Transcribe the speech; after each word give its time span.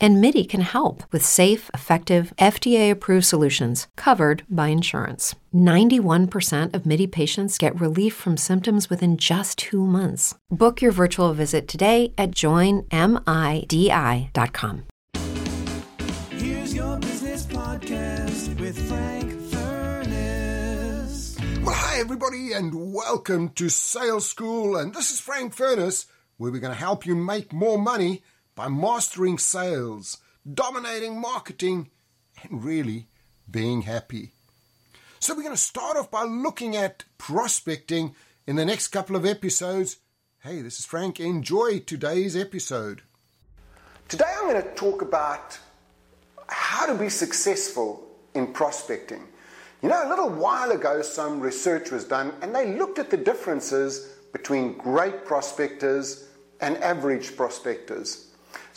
And 0.00 0.20
MIDI 0.20 0.44
can 0.44 0.60
help 0.60 1.02
with 1.10 1.24
safe, 1.24 1.70
effective, 1.74 2.32
FDA 2.38 2.88
approved 2.88 3.26
solutions 3.26 3.88
covered 3.96 4.44
by 4.48 4.68
insurance. 4.68 5.34
91% 5.52 6.72
of 6.72 6.86
MIDI 6.86 7.08
patients 7.08 7.58
get 7.58 7.80
relief 7.80 8.14
from 8.14 8.36
symptoms 8.36 8.88
within 8.88 9.16
just 9.16 9.58
two 9.58 9.84
months. 9.84 10.36
Book 10.50 10.80
your 10.80 10.92
virtual 10.92 11.34
visit 11.34 11.66
today 11.66 12.12
at 12.16 12.30
joinmidi.com. 12.30 12.86
Here's 16.30 16.74
your 16.74 16.98
business 17.00 17.46
podcast 17.46 18.60
with 18.60 18.88
Frank 18.88 19.32
Furness. 19.50 21.36
Well, 21.60 21.74
hi, 21.74 21.98
everybody, 21.98 22.52
and 22.52 22.94
welcome 22.94 23.48
to 23.50 23.68
Sales 23.68 24.28
School. 24.28 24.76
And 24.76 24.94
this 24.94 25.10
is 25.10 25.18
Frank 25.18 25.54
Furness, 25.54 26.06
where 26.36 26.52
we're 26.52 26.60
going 26.60 26.72
to 26.72 26.78
help 26.78 27.04
you 27.04 27.16
make 27.16 27.52
more 27.52 27.78
money 27.78 28.22
by 28.58 28.66
mastering 28.66 29.38
sales, 29.38 30.18
dominating 30.52 31.20
marketing, 31.20 31.88
and 32.42 32.64
really 32.64 33.06
being 33.48 33.82
happy. 33.82 34.32
So, 35.20 35.32
we're 35.32 35.44
going 35.44 35.54
to 35.54 35.60
start 35.60 35.96
off 35.96 36.10
by 36.10 36.24
looking 36.24 36.74
at 36.74 37.04
prospecting 37.18 38.16
in 38.48 38.56
the 38.56 38.64
next 38.64 38.88
couple 38.88 39.14
of 39.14 39.24
episodes. 39.24 39.98
Hey, 40.40 40.60
this 40.60 40.80
is 40.80 40.86
Frank. 40.86 41.20
Enjoy 41.20 41.78
today's 41.78 42.36
episode. 42.36 43.02
Today, 44.08 44.34
I'm 44.36 44.50
going 44.50 44.60
to 44.60 44.74
talk 44.74 45.02
about 45.02 45.56
how 46.48 46.86
to 46.86 46.94
be 46.94 47.10
successful 47.10 48.08
in 48.34 48.52
prospecting. 48.52 49.22
You 49.82 49.88
know, 49.88 50.04
a 50.04 50.08
little 50.08 50.30
while 50.30 50.72
ago, 50.72 51.00
some 51.02 51.38
research 51.38 51.92
was 51.92 52.04
done 52.04 52.32
and 52.42 52.52
they 52.52 52.74
looked 52.74 52.98
at 52.98 53.10
the 53.10 53.16
differences 53.16 54.14
between 54.32 54.76
great 54.78 55.24
prospectors 55.24 56.26
and 56.60 56.76
average 56.78 57.36
prospectors. 57.36 58.27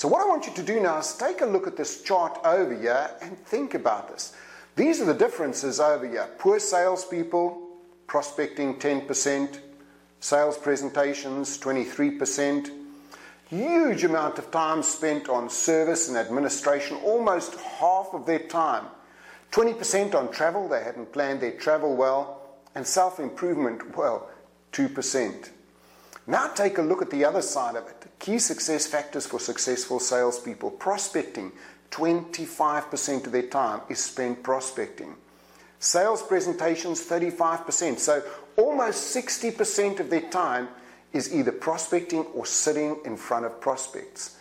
So, 0.00 0.08
what 0.08 0.22
I 0.22 0.26
want 0.26 0.46
you 0.46 0.54
to 0.54 0.62
do 0.62 0.80
now 0.80 0.96
is 0.96 1.14
take 1.14 1.42
a 1.42 1.44
look 1.44 1.66
at 1.66 1.76
this 1.76 2.00
chart 2.00 2.38
over 2.42 2.74
here 2.74 3.10
and 3.20 3.36
think 3.36 3.74
about 3.74 4.08
this. 4.08 4.34
These 4.74 5.02
are 5.02 5.04
the 5.04 5.12
differences 5.12 5.78
over 5.78 6.08
here 6.08 6.26
poor 6.38 6.58
salespeople, 6.58 7.68
prospecting 8.06 8.78
10%, 8.78 9.60
sales 10.18 10.56
presentations 10.56 11.58
23%, 11.58 12.70
huge 13.50 14.02
amount 14.02 14.38
of 14.38 14.50
time 14.50 14.82
spent 14.82 15.28
on 15.28 15.50
service 15.50 16.08
and 16.08 16.16
administration, 16.16 16.96
almost 17.04 17.56
half 17.56 18.14
of 18.14 18.24
their 18.24 18.48
time. 18.48 18.86
20% 19.52 20.14
on 20.14 20.32
travel, 20.32 20.66
they 20.66 20.82
hadn't 20.82 21.12
planned 21.12 21.42
their 21.42 21.58
travel 21.58 21.94
well, 21.94 22.56
and 22.74 22.86
self 22.86 23.20
improvement, 23.20 23.94
well, 23.94 24.30
2%. 24.72 25.50
Now 26.30 26.46
take 26.46 26.78
a 26.78 26.82
look 26.82 27.02
at 27.02 27.10
the 27.10 27.24
other 27.24 27.42
side 27.42 27.74
of 27.74 27.88
it. 27.88 28.06
Key 28.20 28.38
success 28.38 28.86
factors 28.86 29.26
for 29.26 29.40
successful 29.40 29.98
salespeople. 29.98 30.70
Prospecting, 30.70 31.50
25% 31.90 33.26
of 33.26 33.32
their 33.32 33.48
time 33.48 33.80
is 33.88 33.98
spent 33.98 34.44
prospecting. 34.44 35.16
Sales 35.80 36.22
presentations, 36.22 37.00
35%. 37.04 37.98
So 37.98 38.22
almost 38.56 39.12
60% 39.12 39.98
of 39.98 40.08
their 40.08 40.20
time 40.20 40.68
is 41.12 41.34
either 41.34 41.50
prospecting 41.50 42.20
or 42.26 42.46
sitting 42.46 43.00
in 43.04 43.16
front 43.16 43.44
of 43.44 43.60
prospects. 43.60 44.36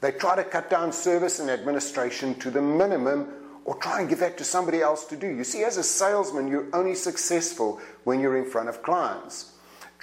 They 0.00 0.12
try 0.12 0.36
to 0.36 0.44
cut 0.44 0.70
down 0.70 0.92
service 0.92 1.40
and 1.40 1.50
administration 1.50 2.36
to 2.36 2.50
the 2.50 2.62
minimum 2.62 3.28
or 3.66 3.74
try 3.76 4.00
and 4.00 4.08
give 4.08 4.20
that 4.20 4.38
to 4.38 4.44
somebody 4.44 4.80
else 4.80 5.04
to 5.06 5.16
do. 5.16 5.28
You 5.28 5.44
see, 5.44 5.62
as 5.64 5.76
a 5.76 5.82
salesman, 5.82 6.48
you're 6.48 6.68
only 6.72 6.94
successful 6.94 7.82
when 8.04 8.20
you're 8.20 8.38
in 8.38 8.50
front 8.50 8.70
of 8.70 8.82
clients. 8.82 9.53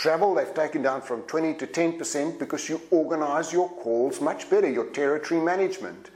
Travel, 0.00 0.34
they've 0.34 0.54
taken 0.54 0.80
down 0.80 1.02
from 1.02 1.20
20 1.24 1.52
to 1.56 1.66
10% 1.66 2.38
because 2.38 2.70
you 2.70 2.80
organize 2.90 3.52
your 3.52 3.68
calls 3.68 4.18
much 4.18 4.48
better, 4.48 4.66
your 4.66 4.86
territory 4.86 5.38
management. 5.38 6.08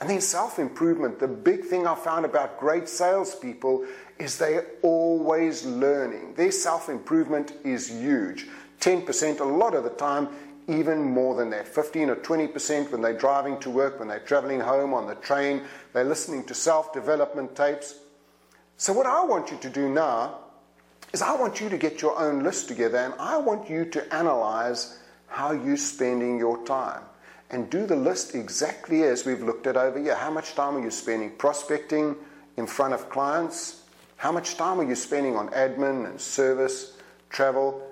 And 0.00 0.10
then 0.10 0.20
self 0.20 0.58
improvement. 0.58 1.20
The 1.20 1.28
big 1.28 1.64
thing 1.64 1.86
I 1.86 1.94
found 1.94 2.24
about 2.24 2.58
great 2.58 2.88
salespeople 2.88 3.86
is 4.18 4.36
they're 4.36 4.66
always 4.82 5.64
learning. 5.64 6.34
Their 6.34 6.50
self 6.50 6.88
improvement 6.88 7.52
is 7.62 7.88
huge. 7.88 8.48
10% 8.80 9.38
a 9.38 9.44
lot 9.44 9.76
of 9.76 9.84
the 9.84 9.90
time, 9.90 10.26
even 10.66 11.00
more 11.00 11.36
than 11.36 11.50
that. 11.50 11.68
15 11.68 12.10
or 12.10 12.16
20% 12.16 12.90
when 12.90 13.00
they're 13.00 13.16
driving 13.16 13.60
to 13.60 13.70
work, 13.70 14.00
when 14.00 14.08
they're 14.08 14.18
traveling 14.18 14.58
home 14.58 14.92
on 14.92 15.06
the 15.06 15.14
train, 15.14 15.62
they're 15.92 16.02
listening 16.02 16.42
to 16.46 16.54
self 16.54 16.92
development 16.92 17.54
tapes. 17.54 17.94
So, 18.76 18.92
what 18.92 19.06
I 19.06 19.22
want 19.22 19.52
you 19.52 19.58
to 19.58 19.70
do 19.70 19.88
now 19.88 20.49
is 21.12 21.22
I 21.22 21.34
want 21.34 21.60
you 21.60 21.68
to 21.68 21.78
get 21.78 22.02
your 22.02 22.18
own 22.18 22.42
list 22.42 22.68
together 22.68 22.98
and 22.98 23.14
I 23.18 23.36
want 23.38 23.68
you 23.68 23.84
to 23.86 24.14
analyze 24.14 24.98
how 25.26 25.52
you're 25.52 25.76
spending 25.76 26.38
your 26.38 26.64
time 26.64 27.02
and 27.50 27.68
do 27.68 27.86
the 27.86 27.96
list 27.96 28.34
exactly 28.34 29.02
as 29.02 29.24
we've 29.24 29.42
looked 29.42 29.66
at 29.66 29.76
over 29.76 29.98
here. 29.98 30.14
How 30.14 30.30
much 30.30 30.54
time 30.54 30.76
are 30.76 30.82
you 30.82 30.90
spending 30.90 31.30
prospecting 31.30 32.16
in 32.56 32.66
front 32.66 32.94
of 32.94 33.10
clients? 33.10 33.82
How 34.16 34.30
much 34.30 34.56
time 34.56 34.78
are 34.80 34.84
you 34.84 34.94
spending 34.94 35.36
on 35.36 35.48
admin 35.48 36.08
and 36.08 36.20
service, 36.20 36.96
travel? 37.28 37.86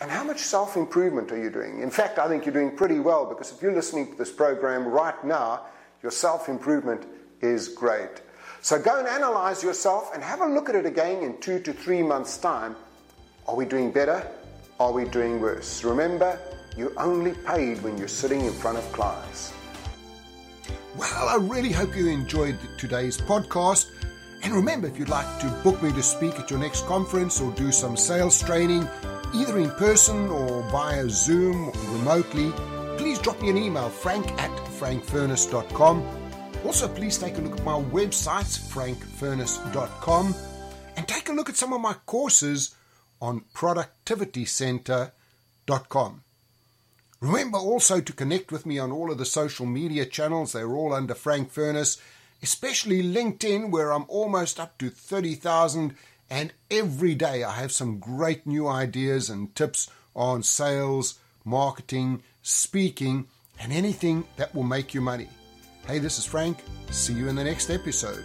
And 0.00 0.10
how 0.10 0.24
much 0.24 0.38
self 0.38 0.76
improvement 0.76 1.32
are 1.32 1.42
you 1.42 1.50
doing? 1.50 1.80
In 1.80 1.90
fact, 1.90 2.18
I 2.18 2.28
think 2.28 2.46
you're 2.46 2.54
doing 2.54 2.76
pretty 2.76 3.00
well 3.00 3.26
because 3.26 3.52
if 3.52 3.60
you're 3.62 3.74
listening 3.74 4.10
to 4.10 4.16
this 4.16 4.32
program 4.32 4.86
right 4.86 5.22
now, 5.24 5.66
your 6.02 6.12
self 6.12 6.48
improvement 6.48 7.04
is 7.40 7.68
great. 7.68 8.20
So 8.64 8.78
go 8.78 8.98
and 8.98 9.06
analyze 9.06 9.62
yourself 9.62 10.10
and 10.14 10.22
have 10.22 10.40
a 10.40 10.46
look 10.46 10.70
at 10.70 10.74
it 10.74 10.86
again 10.86 11.22
in 11.22 11.38
two 11.38 11.60
to 11.60 11.72
three 11.74 12.02
months' 12.02 12.38
time. 12.38 12.74
Are 13.46 13.54
we 13.54 13.66
doing 13.66 13.92
better? 13.92 14.26
Are 14.80 14.90
we 14.90 15.04
doing 15.04 15.38
worse? 15.38 15.84
Remember, 15.84 16.40
you're 16.74 16.98
only 16.98 17.32
paid 17.44 17.82
when 17.82 17.98
you're 17.98 18.08
sitting 18.08 18.40
in 18.40 18.54
front 18.54 18.78
of 18.78 18.84
clients. 18.90 19.52
Well, 20.96 21.28
I 21.28 21.36
really 21.36 21.72
hope 21.72 21.94
you 21.94 22.08
enjoyed 22.08 22.58
today's 22.78 23.18
podcast. 23.18 23.90
And 24.42 24.54
remember, 24.54 24.88
if 24.88 24.98
you'd 24.98 25.10
like 25.10 25.40
to 25.40 25.48
book 25.62 25.82
me 25.82 25.92
to 25.92 26.02
speak 26.02 26.40
at 26.40 26.50
your 26.50 26.58
next 26.58 26.86
conference 26.86 27.42
or 27.42 27.52
do 27.52 27.70
some 27.70 27.98
sales 27.98 28.42
training, 28.42 28.88
either 29.34 29.58
in 29.58 29.72
person 29.72 30.28
or 30.28 30.62
via 30.70 31.06
Zoom 31.10 31.68
or 31.68 31.98
remotely, 31.98 32.50
please 32.96 33.18
drop 33.18 33.42
me 33.42 33.50
an 33.50 33.58
email, 33.58 33.90
frank 33.90 34.26
at 34.40 34.50
frankfurness.com. 34.80 36.23
Also, 36.64 36.88
please 36.88 37.18
take 37.18 37.36
a 37.36 37.42
look 37.42 37.58
at 37.58 37.64
my 37.64 37.78
website, 37.78 38.58
frankfurness.com, 38.72 40.34
and 40.96 41.06
take 41.06 41.28
a 41.28 41.32
look 41.32 41.50
at 41.50 41.56
some 41.56 41.74
of 41.74 41.80
my 41.80 41.94
courses 42.06 42.74
on 43.20 43.42
productivitycenter.com. 43.54 46.22
Remember 47.20 47.58
also 47.58 48.00
to 48.00 48.12
connect 48.12 48.50
with 48.50 48.66
me 48.66 48.76
on 48.78 48.90
all 48.92 49.10
of 49.10 49.18
the 49.18 49.24
social 49.24 49.66
media 49.66 50.06
channels. 50.06 50.52
They're 50.52 50.74
all 50.74 50.92
under 50.92 51.14
Frank 51.14 51.50
Furness, 51.50 51.98
especially 52.42 53.02
LinkedIn, 53.02 53.70
where 53.70 53.92
I'm 53.92 54.04
almost 54.08 54.58
up 54.58 54.78
to 54.78 54.90
30,000. 54.90 55.94
And 56.30 56.52
every 56.70 57.14
day 57.14 57.44
I 57.44 57.52
have 57.52 57.72
some 57.72 57.98
great 57.98 58.46
new 58.46 58.68
ideas 58.68 59.30
and 59.30 59.54
tips 59.54 59.90
on 60.16 60.42
sales, 60.42 61.18
marketing, 61.44 62.22
speaking, 62.42 63.26
and 63.60 63.72
anything 63.72 64.24
that 64.36 64.54
will 64.54 64.62
make 64.62 64.94
you 64.94 65.00
money. 65.00 65.28
Hey, 65.86 65.98
this 65.98 66.18
is 66.18 66.24
Frank. 66.24 66.64
See 66.90 67.12
you 67.12 67.28
in 67.28 67.36
the 67.36 67.44
next 67.44 67.68
episode. 67.68 68.24